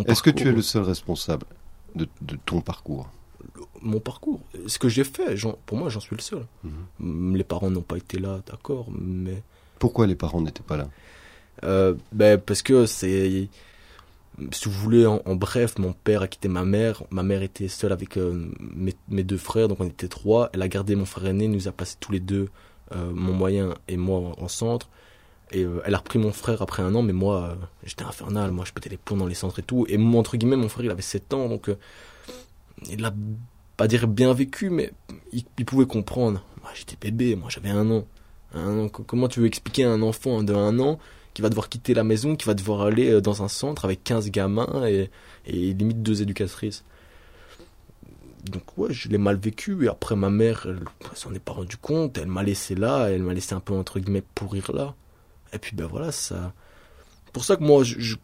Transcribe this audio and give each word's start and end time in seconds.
mon 0.00 0.12
Est-ce 0.12 0.22
que 0.22 0.30
tu 0.30 0.48
es 0.48 0.52
le 0.52 0.62
seul 0.62 0.82
responsable 0.82 1.46
de, 1.94 2.08
de 2.22 2.36
ton 2.46 2.60
parcours 2.60 3.08
Mon 3.82 4.00
parcours, 4.00 4.40
ce 4.66 4.78
que 4.78 4.88
j'ai 4.88 5.04
fait, 5.04 5.36
pour 5.66 5.78
moi, 5.78 5.88
j'en 5.88 6.00
suis 6.00 6.16
le 6.16 6.22
seul. 6.22 6.46
Mhm. 6.64 7.36
Les 7.36 7.44
parents 7.44 7.70
n'ont 7.70 7.82
pas 7.82 7.96
été 7.96 8.18
là, 8.18 8.40
d'accord, 8.46 8.88
mais 8.92 9.42
Pourquoi 9.78 10.06
les 10.06 10.14
parents 10.16 10.40
n'étaient 10.40 10.62
pas 10.62 10.76
là? 10.76 10.88
Euh, 11.64 11.94
ben 12.12 12.38
parce 12.38 12.62
que 12.62 12.86
c'est 12.86 13.48
si 14.52 14.68
vous 14.68 14.80
voulez 14.80 15.04
en, 15.04 15.20
en 15.26 15.34
bref 15.34 15.78
mon 15.78 15.92
père 15.92 16.22
a 16.22 16.28
quitté 16.28 16.48
ma 16.48 16.64
mère. 16.64 17.02
Ma 17.10 17.22
mère 17.22 17.42
était 17.42 17.68
seule 17.68 17.92
avec 17.92 18.16
euh, 18.16 18.50
mes, 18.58 18.94
mes 19.08 19.24
deux 19.24 19.36
frères 19.36 19.68
donc 19.68 19.80
on 19.80 19.86
était 19.86 20.08
trois. 20.08 20.48
Elle 20.54 20.62
a 20.62 20.68
gardé 20.68 20.94
mon 20.96 21.04
frère 21.04 21.26
aîné 21.26 21.48
nous 21.48 21.68
a 21.68 21.72
placés 21.72 21.96
tous 22.00 22.12
les 22.12 22.20
deux 22.20 22.48
euh, 22.92 23.10
mon 23.12 23.32
moyen 23.34 23.74
et 23.88 23.98
moi 23.98 24.20
en, 24.38 24.42
en 24.44 24.48
centre 24.48 24.88
et 25.52 25.64
euh, 25.64 25.82
elle 25.84 25.94
a 25.94 25.98
repris 25.98 26.18
mon 26.18 26.32
frère 26.32 26.62
après 26.62 26.82
un 26.82 26.94
an 26.94 27.02
mais 27.02 27.12
moi 27.12 27.50
euh, 27.50 27.54
j'étais 27.84 28.04
infernal. 28.04 28.50
Moi 28.52 28.64
je 28.64 28.72
pétais 28.72 28.88
les 28.88 28.96
plombs 28.96 29.16
dans 29.16 29.26
les 29.26 29.34
centres 29.34 29.58
et 29.58 29.62
tout. 29.62 29.86
Et 29.88 29.98
entre 29.98 30.36
guillemets 30.36 30.56
mon 30.56 30.68
frère 30.68 30.84
il 30.84 30.90
avait 30.90 31.02
7 31.02 31.34
ans 31.34 31.48
donc 31.48 31.68
euh, 31.68 31.76
il 32.88 33.04
a 33.04 33.12
pas 33.76 33.88
dire 33.88 34.06
bien 34.06 34.32
vécu 34.32 34.70
mais 34.70 34.92
il, 35.32 35.44
pouvait 35.64 35.86
comprendre. 35.86 36.44
Moi 36.62 36.70
j'étais 36.74 36.96
bébé. 37.00 37.36
Moi 37.36 37.48
j'avais 37.50 37.70
un 37.70 37.90
an. 37.90 38.04
Comment 38.88 39.28
tu 39.28 39.40
veux 39.40 39.46
expliquer 39.46 39.84
à 39.84 39.90
un 39.90 40.02
enfant 40.02 40.42
de 40.42 40.54
un 40.54 40.78
an 40.80 40.98
qui 41.34 41.42
va 41.42 41.48
devoir 41.48 41.68
quitter 41.68 41.94
la 41.94 42.02
maison, 42.02 42.34
qui 42.34 42.46
va 42.46 42.54
devoir 42.54 42.82
aller 42.82 43.20
dans 43.20 43.44
un 43.44 43.48
centre 43.48 43.84
avec 43.84 44.02
15 44.02 44.30
gamins 44.30 44.84
et, 44.86 45.08
et 45.46 45.72
limite 45.72 46.02
deux 46.02 46.22
éducatrices? 46.22 46.84
Donc 48.44 48.76
ouais, 48.76 48.92
je 48.92 49.08
l'ai 49.08 49.18
mal 49.18 49.36
vécu. 49.36 49.84
Et 49.84 49.88
après 49.88 50.16
ma 50.16 50.30
mère, 50.30 50.66
elle, 50.66 50.80
elle 51.02 51.16
s'en 51.16 51.32
est 51.32 51.38
pas 51.38 51.52
rendu 51.52 51.76
compte, 51.76 52.18
elle 52.18 52.26
m'a 52.26 52.42
laissé 52.42 52.74
là, 52.74 53.06
elle 53.08 53.22
m'a 53.22 53.34
laissé 53.34 53.54
un 53.54 53.60
peu 53.60 53.74
entre 53.74 54.00
guillemets 54.00 54.24
pourrir 54.34 54.72
là. 54.72 54.94
Et 55.52 55.58
puis 55.58 55.74
ben 55.76 55.86
voilà, 55.86 56.12
ça 56.12 56.52
pour 57.32 57.44
ça 57.44 57.56
que 57.56 57.62
moi 57.64 57.82
je 57.84 57.98
je, 58.00 58.16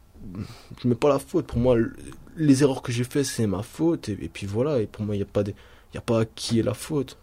je 0.82 0.88
mets 0.88 0.94
pas 0.94 1.08
la 1.08 1.18
faute 1.18 1.46
pour 1.46 1.58
moi 1.58 1.74
le- 1.76 1.94
les 2.36 2.62
erreurs 2.62 2.82
que 2.82 2.92
j'ai 2.92 3.04
fait 3.04 3.24
c'est 3.24 3.46
ma 3.46 3.62
faute 3.62 4.08
et, 4.08 4.12
et 4.20 4.28
puis 4.28 4.46
voilà 4.46 4.80
et 4.80 4.86
pour 4.86 5.04
moi 5.04 5.14
il 5.14 5.18
y 5.20 5.22
a 5.22 5.26
pas 5.26 5.42
de 5.42 5.52
il 5.92 5.94
y 5.94 5.98
a 5.98 6.00
pas 6.02 6.20
à 6.20 6.24
qui 6.24 6.58
est 6.58 6.62
la 6.62 6.74
faute. 6.74 7.16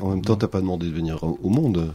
En 0.00 0.10
même 0.10 0.22
temps, 0.22 0.36
t'as 0.36 0.48
pas 0.48 0.60
demandé 0.60 0.86
de 0.86 0.92
venir 0.92 1.22
au 1.22 1.48
monde, 1.48 1.94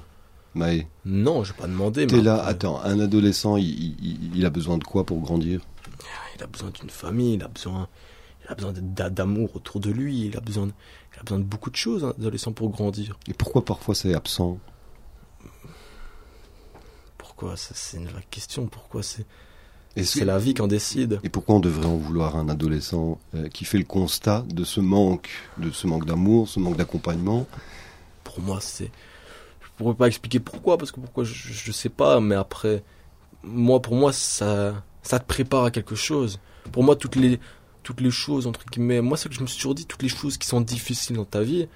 Maë. 0.54 0.88
Non, 1.06 1.44
j'ai 1.44 1.54
pas 1.54 1.68
demandé 1.68 2.06
T'es 2.08 2.22
là, 2.22 2.36
après- 2.36 2.50
attends, 2.52 2.80
un 2.82 3.00
adolescent, 3.00 3.58
il, 3.58 3.66
il- 4.04 4.36
il 4.36 4.46
a 4.46 4.50
besoin 4.50 4.78
de 4.78 4.84
quoi 4.84 5.04
pour 5.06 5.20
grandir? 5.20 5.62
Il 6.38 6.44
a 6.44 6.48
besoin 6.48 6.70
d'une 6.70 6.90
famille, 6.90 7.34
il 7.36 7.44
a 7.44 7.48
besoin, 7.48 7.88
il 8.46 8.52
a 8.52 8.56
besoin 8.56 8.74
d'a- 8.76 9.10
d'amour 9.10 9.56
autour 9.56 9.80
de 9.80 9.90
lui, 9.90 10.26
il 10.28 10.38
a 10.38 10.42
besoin, 10.42 10.68
il 11.16 11.20
a 11.20 11.24
besoin 11.24 11.40
de 11.40 11.44
beaucoup 11.44 11.70
de 11.72 11.76
choses, 11.76 12.04
un 12.06 12.10
adolescent, 12.12 12.52
pour 12.54 12.70
grandir. 12.70 13.18
Et 13.28 13.34
pourquoi 13.34 13.66
parfois 13.66 13.96
c'est 13.96 14.14
absent? 14.14 14.58
Pourquoi 17.38 17.56
C'est 17.56 17.98
une 17.98 18.08
vraie 18.08 18.26
question. 18.32 18.66
Pourquoi 18.66 19.04
c'est 19.04 19.24
c'est 20.04 20.26
la 20.26 20.40
vie 20.40 20.56
qui 20.56 20.62
en 20.62 20.68
décide 20.68 21.20
Et 21.24 21.30
pourquoi 21.30 21.56
on 21.56 21.60
devrait 21.60 21.86
en 21.86 21.98
vouloir 21.98 22.36
à 22.36 22.40
un 22.40 22.50
adolescent 22.50 23.20
euh, 23.36 23.48
qui 23.48 23.64
fait 23.64 23.78
le 23.78 23.84
constat 23.84 24.44
de 24.48 24.64
ce 24.64 24.80
manque, 24.80 25.30
de 25.58 25.70
ce 25.72 25.86
manque 25.86 26.06
d'amour, 26.06 26.48
ce 26.48 26.60
manque 26.60 26.78
d'accompagnement? 26.78 27.48
Pour 28.24 28.40
moi, 28.42 28.60
c'est. 28.60 28.92
Je 29.62 29.68
pourrais 29.78 29.94
pas 29.94 30.08
expliquer 30.08 30.40
pourquoi, 30.40 30.80
parce 30.80 30.92
que 30.92 31.00
pourquoi, 31.00 31.24
je, 31.24 31.34
je 31.34 31.72
sais 31.72 31.90
pas, 31.90 32.20
mais 32.20 32.36
après, 32.36 32.84
moi, 33.44 33.82
pour 33.82 33.96
moi, 33.96 34.12
ça, 34.14 34.84
ça 35.04 35.20
te 35.20 35.26
prépare 35.26 35.66
à 35.66 35.72
quelque 35.72 35.96
chose. 35.96 36.40
Pour 36.72 36.84
moi, 36.84 36.96
toutes 36.96 37.16
les, 37.16 37.40
toutes 37.84 38.02
les 38.02 38.12
choses, 38.12 38.48
entre 38.48 38.66
guillemets, 38.66 39.02
moi, 39.02 39.16
c'est 39.16 39.30
que 39.30 39.36
je 39.36 39.42
me 39.42 39.48
suis 39.48 39.58
toujours 39.58 39.76
dit, 39.76 39.86
toutes 39.86 40.04
les 40.04 40.10
choses 40.10 40.38
qui 40.38 40.48
sont 40.48 40.62
difficiles 40.62 41.18
dans 41.18 41.26
ta 41.26 41.42
vie, 41.42 41.68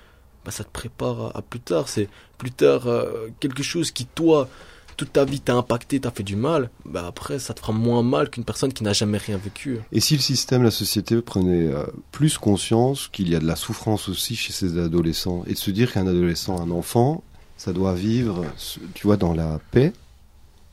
bah, 0.43 0.51
ça 0.51 0.63
te 0.63 0.71
prépare 0.71 1.21
à, 1.21 1.37
à 1.37 1.41
plus 1.43 1.59
tard. 1.59 1.87
C'est 1.87 2.09
plus 2.39 2.51
tard 2.51 2.87
euh, 2.87 3.29
quelque 3.39 3.63
chose 3.63 3.91
qui, 3.91 4.05
toi, 4.05 4.49
toute 4.97 5.13
ta 5.13 5.25
vie 5.25 5.39
t'a 5.39 5.55
impacté, 5.55 5.99
t'a 5.99 6.11
fait 6.11 6.23
du 6.23 6.35
mal, 6.35 6.69
bah 6.85 7.05
après, 7.07 7.39
ça 7.39 7.53
te 7.53 7.59
fera 7.59 7.73
moins 7.73 8.03
mal 8.03 8.29
qu'une 8.29 8.43
personne 8.43 8.73
qui 8.73 8.83
n'a 8.83 8.93
jamais 8.93 9.17
rien 9.17 9.37
vécu. 9.37 9.79
Et 9.91 9.99
si 9.99 10.15
le 10.15 10.21
système, 10.21 10.63
la 10.63 10.71
société 10.71 11.21
prenait 11.21 11.67
euh, 11.67 11.85
plus 12.11 12.37
conscience 12.37 13.07
qu'il 13.07 13.29
y 13.29 13.35
a 13.35 13.39
de 13.39 13.47
la 13.47 13.55
souffrance 13.55 14.09
aussi 14.09 14.35
chez 14.35 14.53
ces 14.53 14.77
adolescents 14.77 15.43
et 15.47 15.53
de 15.53 15.57
se 15.57 15.71
dire 15.71 15.93
qu'un 15.93 16.07
adolescent, 16.07 16.59
un 16.59 16.71
enfant, 16.71 17.23
ça 17.57 17.73
doit 17.73 17.93
vivre, 17.93 18.45
tu 18.93 19.07
vois, 19.07 19.17
dans 19.17 19.33
la 19.33 19.59
paix 19.71 19.93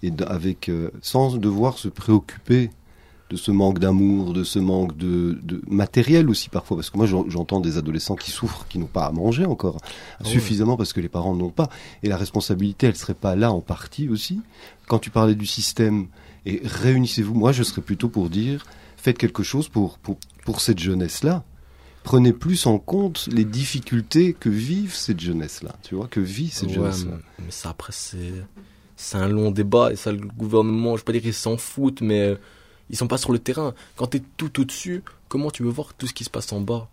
et 0.02 0.12
avec 0.26 0.68
euh, 0.68 0.90
sans 1.02 1.36
devoir 1.36 1.78
se 1.78 1.88
préoccuper 1.88 2.70
de 3.30 3.36
ce 3.36 3.50
manque 3.50 3.78
d'amour, 3.78 4.32
de 4.32 4.42
ce 4.44 4.58
manque 4.58 4.96
de, 4.96 5.38
de 5.42 5.60
matériel 5.68 6.30
aussi 6.30 6.48
parfois, 6.48 6.76
parce 6.78 6.88
que 6.90 6.96
moi 6.96 7.06
j'en- 7.06 7.28
j'entends 7.28 7.60
des 7.60 7.76
adolescents 7.76 8.16
qui 8.16 8.30
souffrent, 8.30 8.66
qui 8.68 8.78
n'ont 8.78 8.86
pas 8.86 9.04
à 9.04 9.12
manger 9.12 9.44
encore 9.44 9.76
Ah 10.20 10.24
suffisamment 10.24 10.76
parce 10.78 10.92
que 10.94 11.00
les 11.00 11.08
parents 11.10 11.34
n'ont 11.34 11.50
pas, 11.50 11.68
et 12.02 12.08
la 12.08 12.16
responsabilité 12.16 12.86
elle 12.86 12.96
serait 12.96 13.12
pas 13.14 13.36
là 13.36 13.52
en 13.52 13.60
partie 13.60 14.08
aussi. 14.08 14.40
Quand 14.86 14.98
tu 14.98 15.10
parlais 15.10 15.34
du 15.34 15.44
système 15.46 16.06
et 16.46 16.62
réunissez-vous, 16.64 17.34
moi 17.34 17.52
je 17.52 17.62
serais 17.62 17.82
plutôt 17.82 18.08
pour 18.08 18.30
dire 18.30 18.64
faites 18.96 19.18
quelque 19.18 19.42
chose 19.42 19.68
pour 19.68 19.98
pour, 19.98 20.16
pour 20.44 20.60
cette 20.62 20.78
jeunesse 20.78 21.22
là. 21.22 21.44
Prenez 22.04 22.32
plus 22.32 22.64
en 22.64 22.78
compte 22.78 23.28
les 23.30 23.44
difficultés 23.44 24.32
que 24.32 24.48
vivent 24.48 24.94
cette 24.94 25.20
jeunesse 25.20 25.62
là, 25.62 25.74
tu 25.82 25.94
vois, 25.96 26.06
que 26.08 26.20
vit 26.20 26.48
cette 26.48 26.70
Ouais, 26.70 26.74
jeunesse 26.76 27.04
là. 27.04 27.10
mais, 27.38 27.44
mais 27.46 27.50
ça, 27.50 27.68
après, 27.70 27.92
c'est, 27.92 28.32
c'est 28.96 29.18
un 29.18 29.28
long 29.28 29.50
débat. 29.50 29.92
Et 29.92 29.96
ça, 29.96 30.10
le 30.12 30.18
gouvernement, 30.26 30.92
je 30.96 31.02
vais 31.02 31.04
pas 31.04 31.12
dire 31.12 31.20
qu'ils 31.20 31.34
s'en 31.34 31.58
foutent, 31.58 32.00
mais 32.00 32.20
euh, 32.20 32.36
ils 32.90 32.96
sont 32.96 33.08
pas 33.08 33.18
sur 33.18 33.32
le 33.32 33.38
terrain. 33.38 33.74
Quand 33.96 34.08
t'es 34.08 34.22
tout 34.36 34.60
au-dessus, 34.60 35.02
comment 35.28 35.50
tu 35.50 35.62
veux 35.62 35.70
voir 35.70 35.94
tout 35.94 36.06
ce 36.06 36.14
qui 36.14 36.24
se 36.24 36.30
passe 36.30 36.52
en 36.52 36.60
bas? 36.60 36.88